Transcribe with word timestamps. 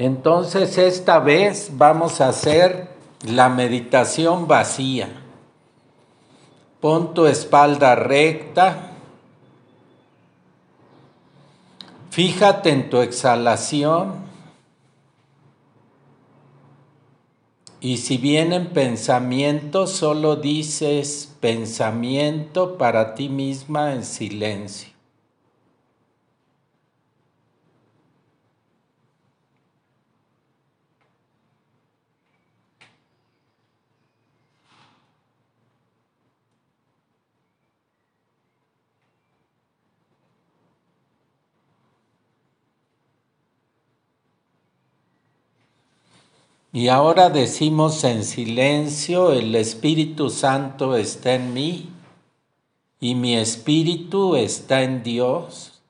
Entonces 0.00 0.78
esta 0.78 1.18
vez 1.18 1.72
vamos 1.74 2.22
a 2.22 2.30
hacer 2.30 2.88
la 3.22 3.50
meditación 3.50 4.48
vacía. 4.48 5.10
Pon 6.80 7.12
tu 7.12 7.26
espalda 7.26 7.94
recta. 7.96 8.92
Fíjate 12.08 12.70
en 12.70 12.88
tu 12.88 13.02
exhalación. 13.02 14.14
Y 17.82 17.98
si 17.98 18.16
vienen 18.16 18.68
pensamientos, 18.68 19.90
solo 19.90 20.36
dices 20.36 21.36
pensamiento 21.40 22.78
para 22.78 23.14
ti 23.14 23.28
misma 23.28 23.92
en 23.92 24.04
silencio. 24.04 24.99
Y 46.72 46.86
ahora 46.86 47.30
decimos 47.30 48.04
en 48.04 48.24
silencio, 48.24 49.32
el 49.32 49.56
Espíritu 49.56 50.30
Santo 50.30 50.94
está 50.94 51.34
en 51.34 51.52
mí 51.52 51.90
y 53.00 53.16
mi 53.16 53.34
espíritu 53.36 54.36
está 54.36 54.82
en 54.82 55.02
Dios. 55.02 55.82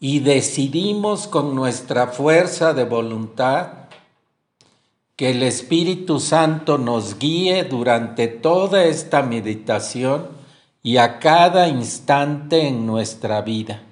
Y 0.00 0.20
decidimos 0.20 1.26
con 1.26 1.54
nuestra 1.54 2.08
fuerza 2.08 2.74
de 2.74 2.84
voluntad 2.84 3.88
que 5.16 5.30
el 5.30 5.42
Espíritu 5.42 6.20
Santo 6.20 6.76
nos 6.76 7.18
guíe 7.18 7.64
durante 7.64 8.28
toda 8.28 8.84
esta 8.84 9.22
meditación 9.22 10.37
y 10.88 10.96
a 10.96 11.18
cada 11.18 11.68
instante 11.68 12.66
en 12.66 12.86
nuestra 12.86 13.42
vida. 13.42 13.82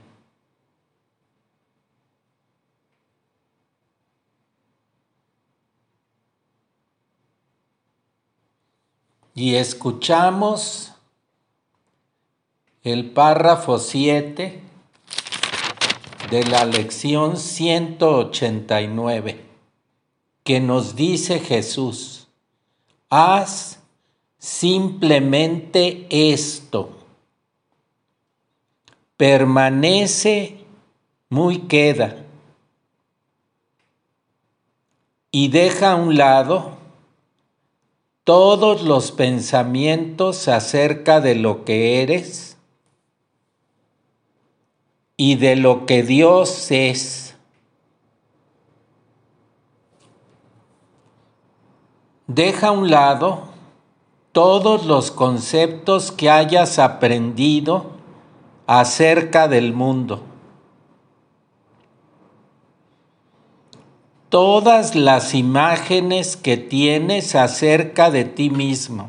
Y 9.34 9.56
escuchamos 9.56 10.94
el 12.82 13.10
párrafo 13.10 13.78
7 13.78 14.62
de 16.30 16.44
la 16.44 16.64
lección 16.64 17.36
189 17.36 19.44
que 20.44 20.60
nos 20.60 20.96
dice 20.96 21.40
Jesús, 21.40 22.28
haz 23.10 23.80
simplemente 24.46 26.06
esto. 26.08 26.90
Permanece 29.16 30.58
muy 31.28 31.62
queda 31.62 32.16
y 35.32 35.48
deja 35.48 35.92
a 35.92 35.96
un 35.96 36.16
lado 36.16 36.76
todos 38.22 38.82
los 38.82 39.10
pensamientos 39.10 40.46
acerca 40.46 41.20
de 41.20 41.34
lo 41.34 41.64
que 41.64 42.02
eres 42.02 42.56
y 45.16 45.34
de 45.34 45.56
lo 45.56 45.86
que 45.86 46.04
Dios 46.04 46.70
es. 46.70 47.34
Deja 52.28 52.68
a 52.68 52.72
un 52.72 52.92
lado 52.92 53.55
todos 54.36 54.84
los 54.84 55.10
conceptos 55.10 56.12
que 56.12 56.28
hayas 56.28 56.78
aprendido 56.78 57.92
acerca 58.66 59.48
del 59.48 59.72
mundo. 59.72 60.20
Todas 64.28 64.94
las 64.94 65.32
imágenes 65.32 66.36
que 66.36 66.58
tienes 66.58 67.34
acerca 67.34 68.10
de 68.10 68.26
ti 68.26 68.50
mismo. 68.50 69.08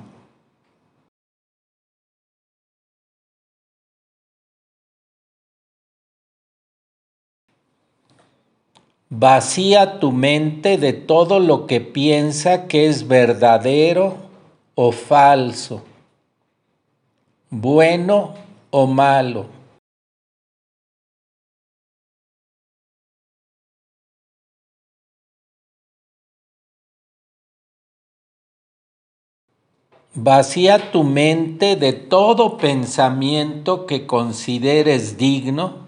Vacía 9.09 9.99
tu 9.99 10.13
mente 10.13 10.77
de 10.77 10.93
todo 10.93 11.41
lo 11.41 11.67
que 11.67 11.81
piensa 11.81 12.69
que 12.69 12.87
es 12.87 13.09
verdadero 13.09 14.26
o 14.79 14.91
falso, 14.91 15.83
bueno 17.49 18.35
o 18.69 18.85
malo. 18.85 19.49
Vacía 30.13 30.91
tu 30.91 31.03
mente 31.03 31.75
de 31.75 31.93
todo 31.93 32.57
pensamiento 32.57 33.87
que 33.87 34.05
consideres 34.05 35.17
digno, 35.17 35.87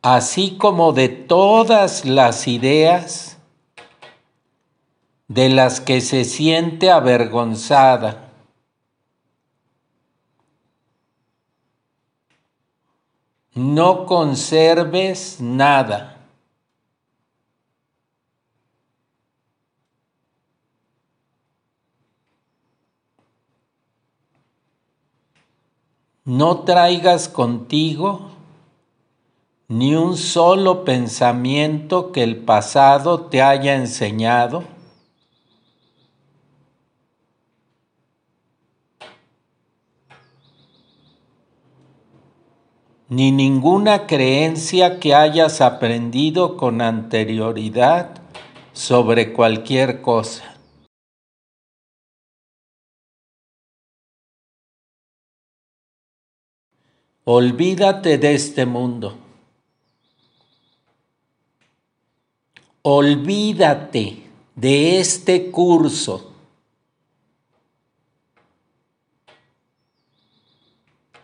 así 0.00 0.56
como 0.56 0.94
de 0.94 1.08
todas 1.10 2.06
las 2.06 2.48
ideas 2.48 3.29
de 5.30 5.48
las 5.48 5.80
que 5.80 6.00
se 6.00 6.24
siente 6.24 6.90
avergonzada. 6.90 8.32
No 13.54 14.06
conserves 14.06 15.40
nada. 15.40 16.16
No 26.24 26.64
traigas 26.64 27.28
contigo 27.28 28.32
ni 29.68 29.94
un 29.94 30.16
solo 30.16 30.84
pensamiento 30.84 32.10
que 32.10 32.24
el 32.24 32.38
pasado 32.38 33.26
te 33.26 33.42
haya 33.42 33.76
enseñado 33.76 34.79
ni 43.10 43.32
ninguna 43.32 44.06
creencia 44.06 45.00
que 45.00 45.16
hayas 45.16 45.60
aprendido 45.60 46.56
con 46.56 46.80
anterioridad 46.80 48.22
sobre 48.72 49.32
cualquier 49.32 50.00
cosa. 50.00 50.44
Olvídate 57.24 58.16
de 58.16 58.34
este 58.34 58.64
mundo. 58.64 59.18
Olvídate 62.82 64.22
de 64.54 65.00
este 65.00 65.50
curso. 65.50 66.32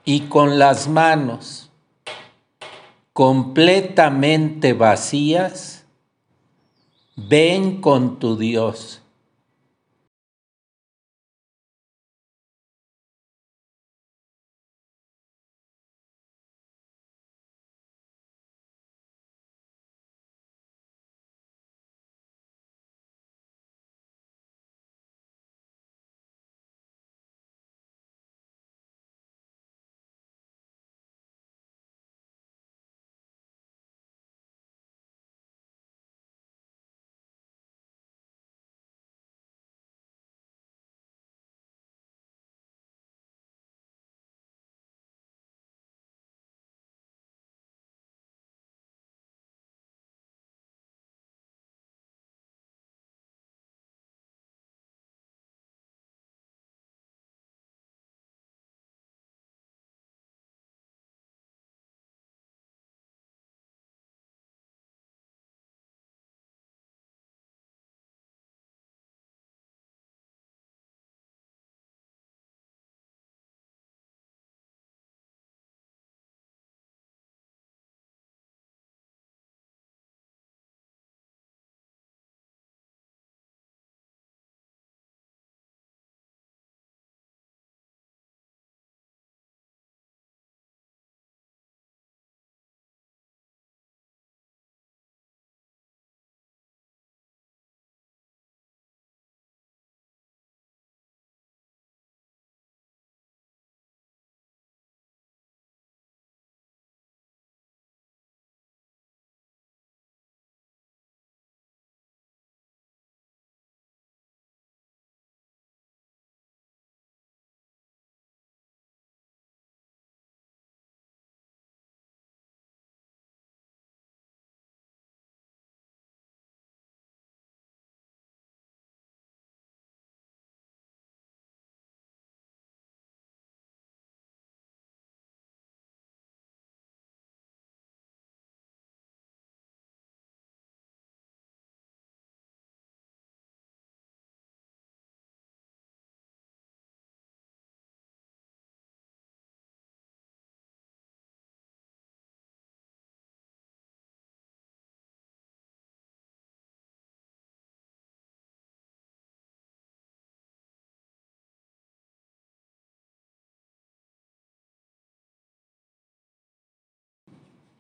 Y 0.05 0.23
con 0.23 0.59
las 0.59 0.89
manos 0.89 1.67
completamente 3.17 4.75
vacías, 4.75 5.87
ven 7.17 7.81
con 7.81 8.19
tu 8.19 8.37
Dios. 8.37 9.01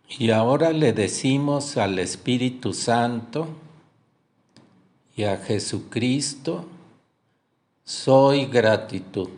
Y 0.08 0.30
ahora 0.30 0.72
le 0.72 0.92
decimos 0.92 1.76
al 1.76 1.98
Espíritu 1.98 2.72
Santo 2.72 3.48
y 5.16 5.24
a 5.24 5.36
Jesucristo, 5.36 6.64
soy 7.84 8.46
gratitud. 8.46 9.30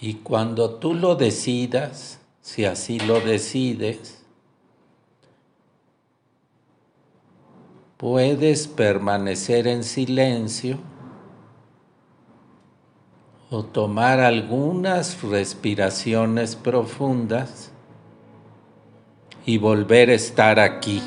Y 0.00 0.14
cuando 0.14 0.74
tú 0.74 0.94
lo 0.94 1.16
decidas, 1.16 2.20
si 2.40 2.64
así 2.64 3.00
lo 3.00 3.20
decides, 3.20 4.22
puedes 7.96 8.68
permanecer 8.68 9.66
en 9.66 9.82
silencio 9.82 10.78
o 13.50 13.62
tomar 13.62 14.20
algunas 14.20 15.22
respiraciones 15.22 16.54
profundas 16.54 17.72
y 19.46 19.56
volver 19.56 20.10
a 20.10 20.14
estar 20.14 20.60
aquí. 20.60 21.02